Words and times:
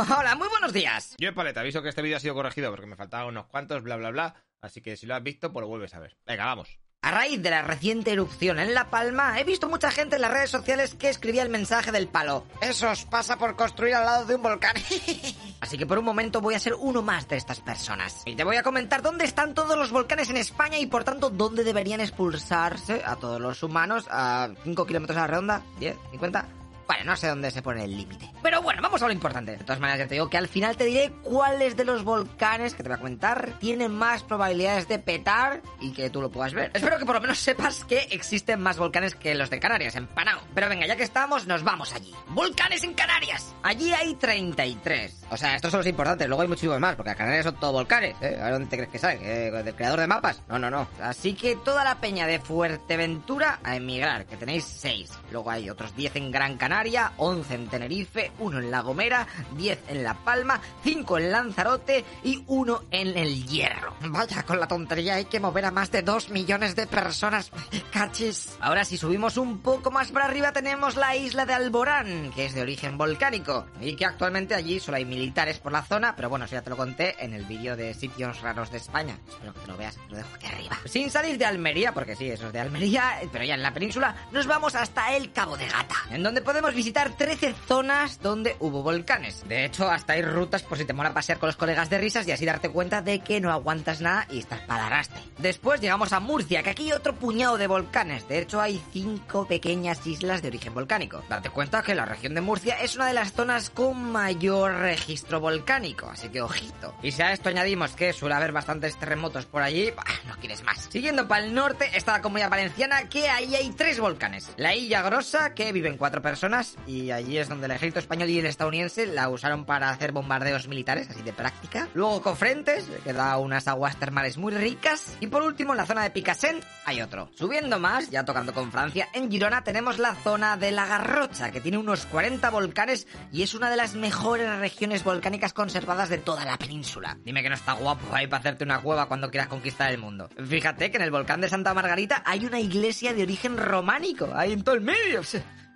Hola, 0.18 0.34
muy 0.34 0.48
buenos 0.48 0.72
días. 0.72 1.14
Yo, 1.18 1.34
Paleta, 1.34 1.60
aviso 1.60 1.82
que 1.82 1.90
este 1.90 2.00
vídeo 2.00 2.16
ha 2.16 2.20
sido 2.20 2.34
corregido 2.34 2.70
porque 2.70 2.86
me 2.86 2.96
faltaban 2.96 3.28
unos 3.28 3.46
cuantos, 3.46 3.82
bla, 3.82 3.96
bla, 3.96 4.10
bla. 4.10 4.34
Así 4.60 4.80
que 4.80 4.96
si 4.96 5.06
lo 5.06 5.14
has 5.14 5.22
visto, 5.22 5.52
pues 5.52 5.62
lo 5.62 5.68
vuelves 5.68 5.94
a 5.94 6.00
ver. 6.00 6.16
Venga, 6.26 6.46
vamos. 6.46 6.78
A 7.02 7.10
raíz 7.10 7.42
de 7.42 7.50
la 7.50 7.62
reciente 7.62 8.12
erupción 8.12 8.58
en 8.58 8.74
La 8.74 8.90
Palma, 8.90 9.38
he 9.40 9.44
visto 9.44 9.68
mucha 9.68 9.90
gente 9.90 10.16
en 10.16 10.22
las 10.22 10.30
redes 10.30 10.50
sociales 10.50 10.94
que 10.94 11.08
escribía 11.08 11.42
el 11.42 11.48
mensaje 11.48 11.92
del 11.92 12.08
palo. 12.08 12.46
Eso 12.60 12.90
os 12.90 13.04
pasa 13.06 13.36
por 13.36 13.56
construir 13.56 13.94
al 13.94 14.04
lado 14.04 14.26
de 14.26 14.34
un 14.34 14.42
volcán. 14.42 14.74
Así 15.60 15.76
que 15.78 15.86
por 15.86 15.98
un 15.98 16.04
momento 16.04 16.40
voy 16.40 16.54
a 16.54 16.60
ser 16.60 16.74
uno 16.74 17.02
más 17.02 17.26
de 17.28 17.36
estas 17.36 17.60
personas. 17.60 18.22
Y 18.26 18.36
te 18.36 18.44
voy 18.44 18.56
a 18.56 18.62
comentar 18.62 19.02
dónde 19.02 19.24
están 19.24 19.54
todos 19.54 19.78
los 19.78 19.90
volcanes 19.90 20.30
en 20.30 20.36
España 20.36 20.78
y 20.78 20.86
por 20.86 21.04
tanto 21.04 21.30
dónde 21.30 21.64
deberían 21.64 22.00
expulsarse 22.00 23.02
a 23.04 23.16
todos 23.16 23.40
los 23.40 23.62
humanos 23.62 24.06
a 24.10 24.50
5 24.64 24.86
kilómetros 24.86 25.16
a 25.18 25.22
la 25.22 25.26
redonda, 25.26 25.62
10, 25.78 25.96
50. 26.12 26.59
Bueno, 26.90 27.04
no 27.04 27.16
sé 27.16 27.28
dónde 27.28 27.52
se 27.52 27.62
pone 27.62 27.84
el 27.84 27.96
límite. 27.96 28.28
Pero 28.42 28.62
bueno, 28.62 28.82
vamos 28.82 29.00
a 29.00 29.06
lo 29.06 29.12
importante. 29.12 29.52
De 29.52 29.58
todas 29.58 29.78
maneras, 29.78 30.00
ya 30.00 30.08
te 30.08 30.14
digo 30.14 30.28
que 30.28 30.36
al 30.36 30.48
final 30.48 30.76
te 30.76 30.86
diré 30.86 31.12
cuáles 31.22 31.76
de 31.76 31.84
los 31.84 32.02
volcanes 32.02 32.74
que 32.74 32.82
te 32.82 32.88
voy 32.88 32.96
a 32.96 32.98
comentar 32.98 33.52
tienen 33.60 33.92
más 33.92 34.24
probabilidades 34.24 34.88
de 34.88 34.98
petar 34.98 35.62
y 35.80 35.92
que 35.92 36.10
tú 36.10 36.20
lo 36.20 36.32
puedas 36.32 36.52
ver. 36.52 36.72
Espero 36.74 36.98
que 36.98 37.04
por 37.04 37.14
lo 37.14 37.20
menos 37.20 37.38
sepas 37.38 37.84
que 37.84 38.08
existen 38.10 38.60
más 38.60 38.76
volcanes 38.76 39.14
que 39.14 39.36
los 39.36 39.50
de 39.50 39.60
Canarias, 39.60 39.94
en. 39.94 40.08
Pero 40.52 40.68
venga, 40.68 40.84
ya 40.84 40.96
que 40.96 41.04
estamos, 41.04 41.46
nos 41.46 41.62
vamos 41.62 41.92
allí. 41.92 42.12
¡Volcanes 42.26 42.82
en 42.82 42.94
Canarias! 42.94 43.54
Allí 43.62 43.92
hay 43.92 44.16
33. 44.16 45.26
O 45.30 45.36
sea, 45.36 45.54
estos 45.54 45.70
son 45.70 45.78
los 45.78 45.86
importantes, 45.86 46.26
luego 46.26 46.42
hay 46.42 46.48
muchísimos 46.48 46.80
más, 46.80 46.96
porque 46.96 47.10
a 47.10 47.14
Canarias 47.14 47.44
son 47.44 47.54
todos 47.60 47.72
volcanes. 47.72 48.16
¿eh? 48.20 48.36
¿A 48.42 48.50
dónde 48.50 48.68
te 48.68 48.76
crees 48.76 48.90
que 48.90 48.98
salen? 48.98 49.20
¿Eh? 49.22 49.62
¿Del 49.62 49.76
creador 49.76 50.00
de 50.00 50.08
mapas? 50.08 50.42
No, 50.48 50.58
no, 50.58 50.68
no. 50.70 50.88
Así 51.00 51.34
que 51.34 51.54
toda 51.54 51.84
la 51.84 52.00
peña 52.00 52.26
de 52.26 52.40
Fuerteventura 52.40 53.60
a 53.62 53.76
emigrar, 53.76 54.26
que 54.26 54.36
tenéis 54.36 54.64
6. 54.64 55.08
Luego 55.30 55.52
hay 55.52 55.70
otros 55.70 55.94
10 55.94 56.16
en 56.16 56.32
Gran 56.32 56.56
Canaria, 56.56 56.79
11 57.16 57.54
en 57.54 57.68
Tenerife, 57.68 58.32
1 58.38 58.58
en 58.58 58.70
La 58.70 58.80
Gomera, 58.80 59.26
10 59.56 59.80
en 59.88 60.02
La 60.02 60.14
Palma, 60.14 60.60
5 60.82 61.18
en 61.18 61.30
Lanzarote 61.30 62.04
y 62.24 62.42
1 62.46 62.84
en 62.90 63.18
El 63.18 63.46
Hierro. 63.46 63.94
Vaya, 64.06 64.42
con 64.44 64.58
la 64.58 64.66
tontería 64.66 65.16
hay 65.16 65.26
que 65.26 65.40
mover 65.40 65.66
a 65.66 65.70
más 65.70 65.90
de 65.90 66.00
2 66.00 66.30
millones 66.30 66.76
de 66.76 66.86
personas. 66.86 67.50
Cachis. 67.92 68.56
Ahora 68.60 68.84
si 68.84 68.96
subimos 68.96 69.36
un 69.36 69.58
poco 69.58 69.90
más 69.90 70.10
para 70.10 70.24
arriba 70.24 70.52
tenemos 70.52 70.96
la 70.96 71.16
isla 71.16 71.44
de 71.44 71.52
Alborán, 71.52 72.30
que 72.34 72.46
es 72.46 72.54
de 72.54 72.62
origen 72.62 72.96
volcánico 72.96 73.66
y 73.80 73.94
que 73.94 74.06
actualmente 74.06 74.54
allí 74.54 74.80
solo 74.80 74.96
hay 74.96 75.04
militares 75.04 75.58
por 75.58 75.72
la 75.72 75.82
zona, 75.82 76.16
pero 76.16 76.30
bueno, 76.30 76.46
eso 76.46 76.54
ya 76.54 76.62
te 76.62 76.70
lo 76.70 76.78
conté 76.78 77.22
en 77.22 77.34
el 77.34 77.44
vídeo 77.44 77.76
de 77.76 77.92
sitios 77.92 78.40
raros 78.40 78.70
de 78.70 78.78
España. 78.78 79.18
Espero 79.28 79.52
que 79.52 79.60
te 79.60 79.66
lo 79.66 79.76
veas, 79.76 79.98
lo 80.08 80.16
dejo 80.16 80.34
aquí 80.34 80.46
arriba. 80.46 80.78
Sin 80.86 81.10
salir 81.10 81.36
de 81.36 81.44
Almería, 81.44 81.92
porque 81.92 82.16
sí, 82.16 82.30
eso 82.30 82.46
es 82.46 82.52
de 82.54 82.60
Almería, 82.60 83.20
pero 83.30 83.44
ya 83.44 83.54
en 83.54 83.62
la 83.62 83.74
península, 83.74 84.14
nos 84.32 84.46
vamos 84.46 84.74
hasta 84.74 85.14
el 85.14 85.30
Cabo 85.32 85.58
de 85.58 85.66
Gata, 85.66 85.96
en 86.10 86.22
donde 86.22 86.40
podemos 86.40 86.69
visitar 86.74 87.16
13 87.16 87.54
zonas 87.66 88.20
donde 88.20 88.56
hubo 88.60 88.82
volcanes. 88.82 89.46
De 89.48 89.64
hecho, 89.64 89.90
hasta 89.90 90.14
hay 90.14 90.22
rutas 90.22 90.62
por 90.62 90.78
si 90.78 90.84
te 90.84 90.92
mola 90.92 91.14
pasear 91.14 91.38
con 91.38 91.48
los 91.48 91.56
colegas 91.56 91.90
de 91.90 91.98
risas 91.98 92.26
y 92.26 92.32
así 92.32 92.44
darte 92.44 92.68
cuenta 92.68 93.02
de 93.02 93.20
que 93.20 93.40
no 93.40 93.50
aguantas 93.50 94.00
nada 94.00 94.26
y 94.30 94.38
estás 94.38 94.60
para 94.60 94.86
arrastre. 94.86 95.20
Después 95.38 95.80
llegamos 95.80 96.12
a 96.12 96.20
Murcia, 96.20 96.62
que 96.62 96.70
aquí 96.70 96.84
hay 96.84 96.92
otro 96.92 97.14
puñado 97.14 97.58
de 97.58 97.66
volcanes. 97.66 98.28
De 98.28 98.38
hecho, 98.38 98.60
hay 98.60 98.80
cinco 98.92 99.46
pequeñas 99.46 100.06
islas 100.06 100.42
de 100.42 100.48
origen 100.48 100.74
volcánico. 100.74 101.22
Date 101.28 101.50
cuenta 101.50 101.82
que 101.82 101.94
la 101.94 102.04
región 102.04 102.34
de 102.34 102.40
Murcia 102.40 102.76
es 102.80 102.96
una 102.96 103.06
de 103.06 103.14
las 103.14 103.32
zonas 103.32 103.70
con 103.70 104.12
mayor 104.12 104.72
registro 104.74 105.40
volcánico, 105.40 106.08
así 106.10 106.28
que 106.28 106.42
ojito. 106.42 106.94
Y 107.02 107.12
si 107.12 107.22
a 107.22 107.32
esto 107.32 107.48
añadimos 107.48 107.92
que 107.92 108.12
suele 108.12 108.34
haber 108.34 108.52
bastantes 108.52 108.96
terremotos 108.96 109.46
por 109.46 109.62
allí, 109.62 109.92
no 110.26 110.36
quieres 110.36 110.62
más. 110.62 110.88
Siguiendo 110.90 111.28
para 111.28 111.44
el 111.44 111.54
norte 111.54 111.90
está 111.94 112.12
la 112.12 112.22
comunidad 112.22 112.50
valenciana, 112.50 113.08
que 113.08 113.28
ahí 113.28 113.54
hay 113.54 113.70
tres 113.70 114.00
volcanes. 114.00 114.50
La 114.56 114.74
Illa 114.74 115.02
Grosa, 115.02 115.54
que 115.54 115.72
viven 115.72 115.96
cuatro 115.96 116.22
personas, 116.22 116.59
y 116.86 117.10
allí 117.10 117.38
es 117.38 117.48
donde 117.48 117.66
el 117.66 117.72
ejército 117.72 117.98
español 117.98 118.28
y 118.30 118.38
el 118.38 118.46
estadounidense 118.46 119.06
la 119.06 119.28
usaron 119.28 119.64
para 119.64 119.90
hacer 119.90 120.12
bombardeos 120.12 120.68
militares, 120.68 121.08
así 121.10 121.22
de 121.22 121.32
práctica. 121.32 121.88
Luego 121.94 122.22
Cofrentes, 122.22 122.86
que 123.04 123.12
da 123.12 123.36
unas 123.38 123.68
aguas 123.68 123.96
termales 123.96 124.36
muy 124.36 124.52
ricas. 124.52 125.16
Y 125.20 125.28
por 125.28 125.42
último, 125.42 125.72
en 125.72 125.78
la 125.78 125.86
zona 125.86 126.02
de 126.02 126.10
Picassent 126.10 126.62
hay 126.84 127.02
otro. 127.02 127.30
Subiendo 127.34 127.78
más, 127.78 128.10
ya 128.10 128.24
tocando 128.24 128.52
con 128.52 128.70
Francia, 128.70 129.08
en 129.14 129.30
Girona 129.30 129.62
tenemos 129.64 129.98
la 129.98 130.14
zona 130.14 130.56
de 130.56 130.72
la 130.72 130.86
Garrocha, 130.86 131.50
que 131.50 131.60
tiene 131.60 131.78
unos 131.78 132.06
40 132.06 132.50
volcanes 132.50 133.06
y 133.32 133.42
es 133.42 133.54
una 133.54 133.70
de 133.70 133.76
las 133.76 133.94
mejores 133.94 134.58
regiones 134.58 135.04
volcánicas 135.04 135.52
conservadas 135.52 136.08
de 136.08 136.18
toda 136.18 136.44
la 136.44 136.58
península. 136.58 137.18
Dime 137.24 137.42
que 137.42 137.48
no 137.48 137.54
está 137.54 137.72
guapo 137.72 138.14
ahí 138.14 138.26
para 138.26 138.40
hacerte 138.40 138.64
una 138.64 138.80
cueva 138.80 139.06
cuando 139.06 139.30
quieras 139.30 139.48
conquistar 139.48 139.90
el 139.90 139.98
mundo. 139.98 140.28
Fíjate 140.46 140.90
que 140.90 140.96
en 140.96 141.02
el 141.02 141.10
volcán 141.10 141.40
de 141.40 141.48
Santa 141.48 141.74
Margarita 141.74 142.22
hay 142.26 142.44
una 142.44 142.60
iglesia 142.60 143.14
de 143.14 143.22
origen 143.22 143.56
románico, 143.56 144.28
ahí 144.34 144.52
en 144.52 144.62
todo 144.62 144.74
el 144.74 144.80
medio. 144.80 145.22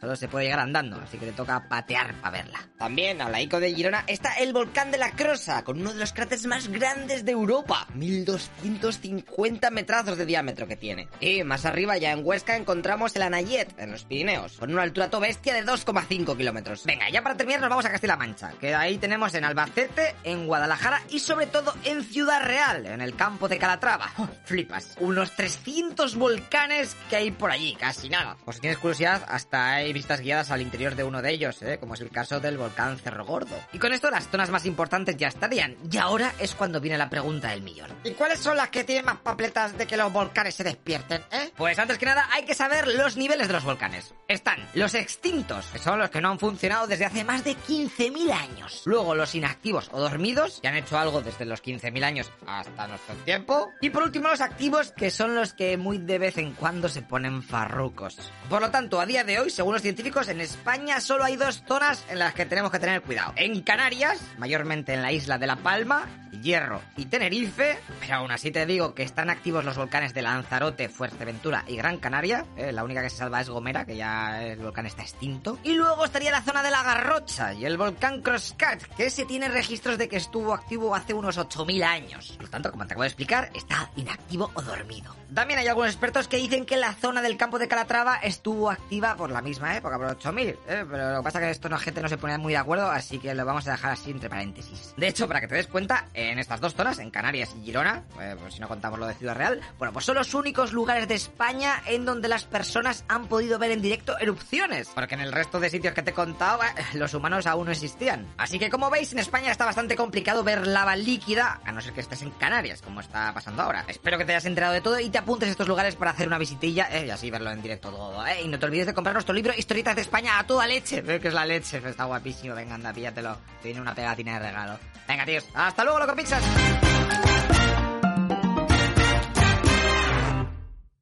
Solo 0.00 0.16
se 0.16 0.28
puede 0.28 0.46
llegar 0.46 0.60
andando, 0.60 0.98
así 0.98 1.18
que 1.18 1.26
te 1.26 1.32
toca 1.32 1.68
patear 1.68 2.14
para 2.22 2.38
verla. 2.38 2.60
También, 2.78 3.20
al 3.20 3.32
laico 3.32 3.60
de 3.60 3.74
Girona, 3.74 4.04
está 4.06 4.32
el 4.34 4.54
volcán 4.54 4.90
de 4.90 4.96
la 4.96 5.10
Crosa, 5.10 5.62
con 5.62 5.78
uno 5.78 5.92
de 5.92 6.00
los 6.00 6.14
cráteres 6.14 6.46
más 6.46 6.68
grandes 6.68 7.26
de 7.26 7.32
Europa. 7.32 7.86
1250 7.94 9.70
metrazos 9.70 10.16
de 10.16 10.24
diámetro 10.24 10.66
que 10.66 10.76
tiene. 10.76 11.08
Y 11.20 11.44
más 11.44 11.66
arriba, 11.66 11.98
ya 11.98 12.12
en 12.12 12.24
Huesca, 12.24 12.56
encontramos 12.56 13.14
el 13.14 13.22
Anayet, 13.22 13.78
en 13.78 13.90
los 13.90 14.04
Pirineos, 14.04 14.56
con 14.56 14.72
una 14.72 14.82
altura 14.82 15.10
to 15.10 15.20
bestia 15.20 15.52
de 15.52 15.66
2,5 15.66 16.34
kilómetros. 16.34 16.84
Venga, 16.86 17.10
ya 17.10 17.22
para 17.22 17.36
terminar 17.36 17.60
nos 17.60 17.68
vamos 17.68 17.84
a 17.84 17.90
Castilla-La 17.90 18.16
Mancha, 18.16 18.52
que 18.58 18.74
ahí 18.74 18.96
tenemos 18.96 19.34
en 19.34 19.44
Albacete, 19.44 20.14
en 20.24 20.46
Guadalajara 20.46 21.02
y 21.10 21.18
sobre 21.18 21.46
todo 21.46 21.74
en 21.84 22.04
Ciudad 22.04 22.42
Real, 22.42 22.86
en 22.86 23.02
el 23.02 23.14
campo 23.16 23.48
de 23.48 23.58
Calatrava. 23.58 24.10
Oh, 24.16 24.28
flipas. 24.44 24.96
Unos 25.00 25.36
300 25.36 26.16
volcanes 26.16 26.96
que 27.10 27.16
hay 27.16 27.30
por 27.30 27.50
allí, 27.50 27.74
casi 27.74 28.08
nada. 28.08 28.38
O 28.46 28.52
si 28.52 28.60
tienes 28.60 28.78
curiosidad, 28.78 29.22
hasta 29.28 29.82
hay 29.90 29.94
vistas 29.94 30.20
guiadas 30.20 30.52
al 30.52 30.62
interior 30.62 30.94
de 30.94 31.02
uno 31.02 31.20
de 31.20 31.32
ellos, 31.32 31.60
¿eh? 31.62 31.78
como 31.80 31.94
es 31.94 32.00
el 32.00 32.10
caso 32.10 32.38
del 32.38 32.56
volcán 32.56 32.96
Cerro 32.96 33.24
Gordo. 33.24 33.56
Y 33.72 33.78
con 33.80 33.92
esto 33.92 34.08
las 34.08 34.28
zonas 34.28 34.48
más 34.48 34.64
importantes 34.64 35.16
ya 35.16 35.26
estarían. 35.26 35.76
Y 35.90 35.96
ahora 35.96 36.32
es 36.38 36.54
cuando 36.54 36.80
viene 36.80 36.96
la 36.96 37.10
pregunta 37.10 37.48
del 37.48 37.62
millón. 37.62 37.90
¿Y 38.04 38.12
cuáles 38.12 38.38
son 38.38 38.56
las 38.56 38.68
que 38.68 38.84
tienen 38.84 39.04
más 39.04 39.18
papeletas 39.18 39.76
de 39.76 39.88
que 39.88 39.96
los 39.96 40.12
volcanes 40.12 40.54
se 40.54 40.62
despierten, 40.62 41.22
eh? 41.32 41.50
Pues 41.56 41.76
antes 41.80 41.98
que 41.98 42.06
nada 42.06 42.28
hay 42.32 42.44
que 42.44 42.54
saber 42.54 42.86
los 42.86 43.16
niveles 43.16 43.48
de 43.48 43.52
los 43.52 43.64
volcanes. 43.64 44.14
Están 44.28 44.60
los 44.74 44.94
extintos, 44.94 45.66
que 45.72 45.80
son 45.80 45.98
los 45.98 46.08
que 46.08 46.20
no 46.20 46.30
han 46.30 46.38
funcionado 46.38 46.86
desde 46.86 47.06
hace 47.06 47.24
más 47.24 47.42
de 47.42 47.56
15.000 47.56 48.30
años. 48.30 48.82
Luego 48.84 49.16
los 49.16 49.34
inactivos 49.34 49.90
o 49.92 50.00
dormidos, 50.00 50.60
que 50.62 50.68
han 50.68 50.76
hecho 50.76 50.98
algo 50.98 51.20
desde 51.20 51.46
los 51.46 51.64
15.000 51.64 52.04
años 52.04 52.30
hasta 52.46 52.86
nuestro 52.86 53.16
tiempo. 53.24 53.70
Y 53.80 53.90
por 53.90 54.04
último 54.04 54.28
los 54.28 54.40
activos, 54.40 54.92
que 54.92 55.10
son 55.10 55.34
los 55.34 55.52
que 55.52 55.76
muy 55.76 55.98
de 55.98 56.20
vez 56.20 56.38
en 56.38 56.52
cuando 56.52 56.88
se 56.88 57.02
ponen 57.02 57.42
farrucos. 57.42 58.18
Por 58.48 58.62
lo 58.62 58.70
tanto, 58.70 59.00
a 59.00 59.06
día 59.06 59.24
de 59.24 59.40
hoy, 59.40 59.50
según 59.50 59.74
los 59.74 59.79
científicos, 59.80 60.28
en 60.28 60.40
España 60.40 61.00
solo 61.00 61.24
hay 61.24 61.36
dos 61.36 61.62
zonas 61.66 62.04
en 62.08 62.18
las 62.18 62.34
que 62.34 62.46
tenemos 62.46 62.70
que 62.70 62.78
tener 62.78 63.02
cuidado. 63.02 63.32
En 63.36 63.62
Canarias, 63.62 64.20
mayormente 64.38 64.94
en 64.94 65.02
la 65.02 65.12
isla 65.12 65.38
de 65.38 65.46
La 65.46 65.56
Palma, 65.56 66.08
Hierro 66.42 66.80
y 66.96 67.06
Tenerife, 67.06 67.78
pero 68.00 68.16
aún 68.16 68.30
así 68.30 68.50
te 68.50 68.64
digo 68.66 68.94
que 68.94 69.02
están 69.02 69.30
activos 69.30 69.64
los 69.64 69.76
volcanes 69.76 70.14
de 70.14 70.22
Lanzarote, 70.22 70.88
Fuerteventura 70.88 71.64
y 71.66 71.76
Gran 71.76 71.98
Canaria. 71.98 72.46
¿eh? 72.56 72.72
La 72.72 72.84
única 72.84 73.02
que 73.02 73.10
se 73.10 73.16
salva 73.16 73.40
es 73.40 73.48
Gomera, 73.48 73.84
que 73.84 73.96
ya 73.96 74.42
el 74.42 74.58
volcán 74.58 74.86
está 74.86 75.02
extinto. 75.02 75.58
Y 75.64 75.74
luego 75.74 76.04
estaría 76.04 76.30
la 76.30 76.42
zona 76.42 76.62
de 76.62 76.70
la 76.70 76.82
Garrocha 76.82 77.52
y 77.52 77.64
el 77.64 77.76
volcán 77.76 78.22
Crosscat, 78.22 78.82
que 78.96 79.06
ese 79.06 79.24
tiene 79.24 79.48
registros 79.48 79.98
de 79.98 80.08
que 80.08 80.16
estuvo 80.16 80.54
activo 80.54 80.94
hace 80.94 81.14
unos 81.14 81.38
8.000 81.38 81.84
años. 81.84 82.32
Por 82.32 82.44
lo 82.44 82.50
tanto, 82.50 82.70
como 82.70 82.86
te 82.86 82.94
acabo 82.94 83.02
de 83.02 83.08
explicar, 83.08 83.50
está 83.54 83.90
inactivo 83.96 84.50
o 84.54 84.62
dormido. 84.62 85.14
También 85.34 85.60
hay 85.60 85.68
algunos 85.68 85.90
expertos 85.90 86.26
que 86.26 86.38
dicen 86.38 86.66
que 86.66 86.76
la 86.76 86.94
zona 86.94 87.22
del 87.22 87.36
campo 87.36 87.58
de 87.58 87.68
Calatrava 87.68 88.16
estuvo 88.16 88.70
activa 88.70 89.16
por 89.16 89.30
la 89.30 89.42
misma 89.42 89.69
época, 89.76 89.96
por 89.98 90.06
8000. 90.06 90.48
¿eh? 90.48 90.56
Pero 90.66 91.10
lo 91.10 91.18
que 91.18 91.24
pasa 91.24 91.38
es 91.38 91.44
que 91.44 91.50
esto 91.50 91.68
la 91.68 91.78
gente 91.78 92.02
no 92.02 92.08
se 92.08 92.18
pone 92.18 92.38
muy 92.38 92.52
de 92.52 92.58
acuerdo, 92.58 92.90
así 92.90 93.18
que 93.18 93.34
lo 93.34 93.44
vamos 93.44 93.66
a 93.68 93.72
dejar 93.72 93.92
así 93.92 94.10
entre 94.10 94.28
paréntesis. 94.28 94.94
De 94.96 95.08
hecho, 95.08 95.26
para 95.28 95.40
que 95.40 95.48
te 95.48 95.54
des 95.54 95.66
cuenta, 95.66 96.06
en 96.14 96.38
estas 96.38 96.60
dos 96.60 96.74
zonas, 96.74 96.98
en 96.98 97.10
Canarias 97.10 97.54
y 97.58 97.64
Girona, 97.64 98.04
eh, 98.20 98.36
pues 98.40 98.54
si 98.54 98.60
no 98.60 98.68
contamos 98.68 98.98
lo 98.98 99.06
de 99.06 99.14
Ciudad 99.14 99.36
Real, 99.36 99.60
bueno, 99.78 99.92
pues 99.92 100.04
son 100.04 100.16
los 100.16 100.34
únicos 100.34 100.72
lugares 100.72 101.08
de 101.08 101.14
España 101.14 101.82
en 101.86 102.04
donde 102.04 102.28
las 102.28 102.44
personas 102.44 103.04
han 103.08 103.26
podido 103.26 103.58
ver 103.58 103.70
en 103.70 103.82
directo 103.82 104.18
erupciones. 104.18 104.88
Porque 104.94 105.14
en 105.14 105.20
el 105.20 105.32
resto 105.32 105.60
de 105.60 105.70
sitios 105.70 105.94
que 105.94 106.02
te 106.02 106.10
he 106.10 106.14
contado, 106.14 106.62
eh, 106.62 106.68
los 106.94 107.14
humanos 107.14 107.46
aún 107.46 107.66
no 107.66 107.72
existían. 107.72 108.26
Así 108.36 108.58
que 108.58 108.70
como 108.70 108.90
veis, 108.90 109.12
en 109.12 109.18
España 109.18 109.50
está 109.50 109.64
bastante 109.64 109.96
complicado 109.96 110.42
ver 110.44 110.66
lava 110.66 110.96
líquida, 110.96 111.60
a 111.64 111.72
no 111.72 111.80
ser 111.80 111.92
que 111.92 112.00
estés 112.00 112.22
en 112.22 112.30
Canarias, 112.30 112.82
como 112.82 113.00
está 113.00 113.32
pasando 113.32 113.62
ahora. 113.62 113.84
Espero 113.88 114.18
que 114.18 114.24
te 114.24 114.32
hayas 114.32 114.46
enterado 114.46 114.72
de 114.72 114.80
todo 114.80 114.98
y 114.98 115.10
te 115.10 115.18
apuntes 115.18 115.48
a 115.48 115.52
estos 115.52 115.68
lugares 115.68 115.96
para 115.96 116.10
hacer 116.10 116.26
una 116.26 116.38
visitilla 116.38 116.88
eh, 116.90 117.06
y 117.06 117.10
así 117.10 117.30
verlo 117.30 117.50
en 117.50 117.62
directo 117.62 117.90
todo. 117.90 118.26
Eh. 118.26 118.42
Y 118.44 118.48
no 118.48 118.58
te 118.58 118.66
olvides 118.66 118.86
de 118.86 118.94
comprar 118.94 119.14
nuestro 119.14 119.34
libro 119.34 119.52
Historietas 119.60 119.94
de 119.94 120.00
España 120.00 120.38
a 120.38 120.46
toda 120.46 120.66
leche. 120.66 121.02
Ve 121.02 121.20
que 121.20 121.28
es 121.28 121.34
la 121.34 121.44
leche, 121.44 121.82
está 121.84 122.04
guapísimo. 122.04 122.54
Venga, 122.54 122.76
anda, 122.76 122.94
píllatelo. 122.94 123.36
Tiene 123.62 123.78
una 123.78 123.94
pegatina 123.94 124.40
de 124.40 124.46
regalo. 124.46 124.78
Venga, 125.06 125.26
tíos. 125.26 125.44
Hasta 125.52 125.84
luego, 125.84 125.98
loco 125.98 126.16
pizzas. 126.16 126.42